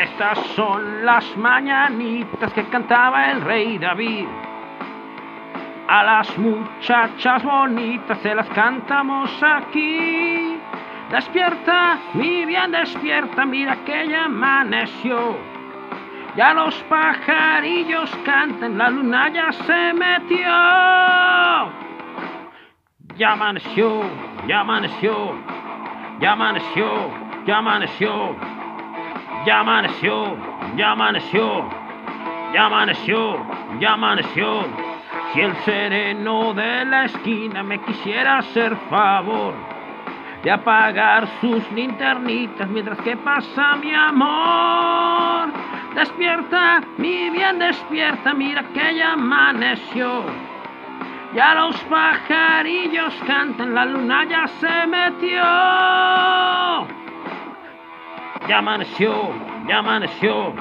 [0.00, 4.26] Estas son las mañanitas que cantaba el rey David.
[5.88, 10.58] A las muchachas bonitas se las cantamos aquí.
[11.10, 15.36] Despierta, mi bien, despierta, mira que ya amaneció.
[16.34, 20.48] Ya los pajarillos cantan, la luna ya se metió.
[23.16, 24.00] Ya amaneció,
[24.48, 25.34] ya amaneció,
[26.20, 27.10] ya amaneció,
[27.44, 28.49] ya amaneció.
[29.46, 30.36] Ya amaneció,
[30.76, 31.64] ya amaneció,
[32.52, 33.46] ya amaneció,
[33.80, 34.64] ya amaneció.
[35.32, 39.54] Si el sereno de la esquina me quisiera hacer favor
[40.42, 45.48] de apagar sus linternitas mientras que pasa mi amor.
[45.94, 50.24] Despierta, mi bien, despierta, mira que ya amaneció.
[51.34, 55.42] Ya los pajarillos cantan, la luna ya se metió.
[58.50, 59.14] Ya amaneció,
[59.68, 60.52] ya amaneció,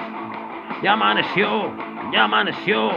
[0.83, 1.73] ya amaneció,
[2.13, 2.91] ya amaneció,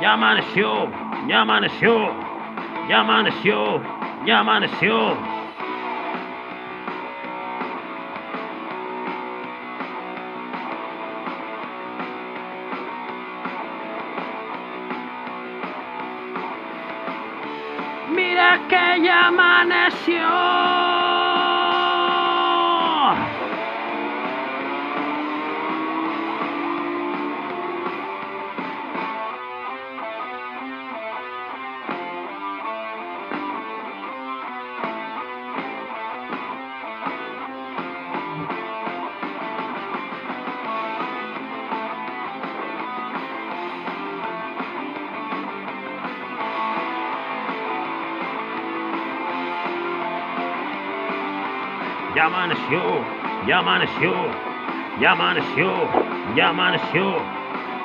[0.00, 0.88] ya amaneció,
[1.28, 2.10] ya amaneció,
[2.88, 3.82] ya amaneció,
[4.24, 5.14] ya amaneció.
[5.14, 5.31] Mira
[52.14, 52.82] Ya amaneció,
[53.46, 54.12] ya amaneció,
[55.00, 55.88] ya amaneció,
[56.36, 57.20] ya amaneció,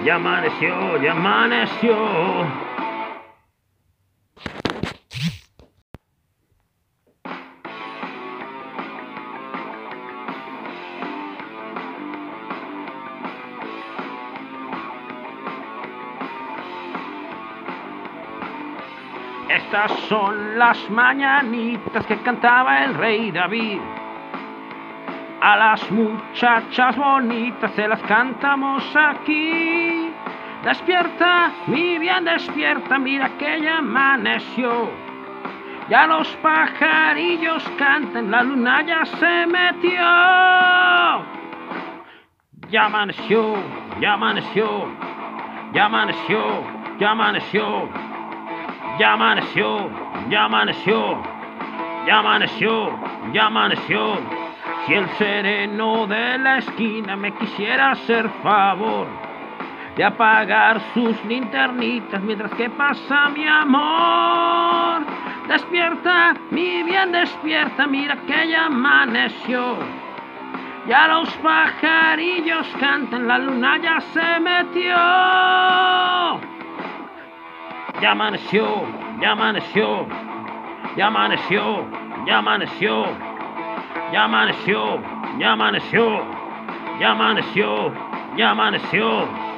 [0.03, 2.47] ya amaneció, ya amaneció,
[19.50, 23.81] Estas son las mañanitas que cantaba el rey David.
[25.41, 30.12] A las muchachas bonitas se las cantamos aquí.
[30.62, 34.88] Despierta, mi bien, despierta, mira que ya amaneció.
[35.88, 40.00] Ya los pajarillos cantan, la luna ya se metió.
[42.69, 43.56] Ya amaneció,
[44.00, 44.87] ya amaneció,
[45.72, 46.38] ya amaneció,
[47.00, 48.09] ya amaneció.
[49.00, 49.88] Ya amaneció,
[50.28, 51.22] ya amaneció,
[52.06, 52.91] ya amaneció,
[53.33, 54.19] ya amaneció.
[54.84, 59.06] Si el sereno de la esquina me quisiera hacer favor
[59.97, 65.06] de apagar sus linternitas mientras que pasa mi amor.
[65.49, 69.78] Despierta, mi bien, despierta, mira que ya amaneció.
[70.87, 76.59] Ya los pajarillos cantan, la luna ya se metió.
[78.00, 78.87] Yamanasio,
[79.21, 80.06] Yamanasio,
[80.97, 81.66] Yamanasio,
[82.27, 83.05] Yamanasio,
[84.12, 85.03] Yamanasio,
[85.38, 86.09] Yamanasio,
[87.00, 87.93] Yamanasio,
[88.38, 89.50] Yamanasio.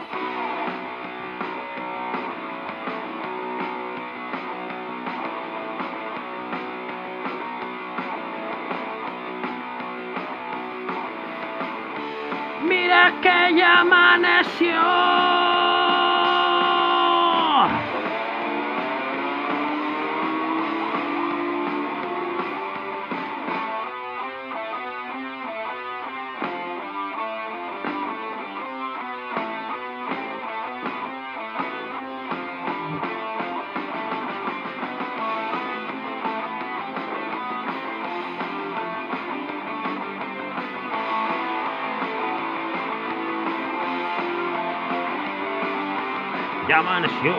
[46.73, 47.37] Ya amaneció,